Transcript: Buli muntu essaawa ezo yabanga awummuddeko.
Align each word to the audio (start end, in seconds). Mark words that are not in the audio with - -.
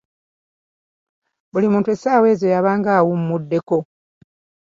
Buli 1.51 1.67
muntu 1.73 1.87
essaawa 1.95 2.25
ezo 2.33 2.45
yabanga 2.53 2.89
awummuddeko. 2.99 3.77